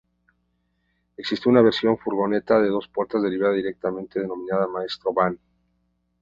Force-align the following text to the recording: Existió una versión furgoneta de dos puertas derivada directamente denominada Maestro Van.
Existió 1.15 1.51
una 1.51 1.61
versión 1.61 1.95
furgoneta 1.95 2.59
de 2.59 2.69
dos 2.69 2.87
puertas 2.87 3.21
derivada 3.21 3.53
directamente 3.53 4.19
denominada 4.19 4.65
Maestro 4.65 5.13
Van. 5.13 5.39